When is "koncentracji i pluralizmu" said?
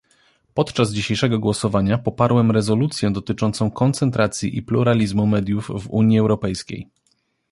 3.71-5.27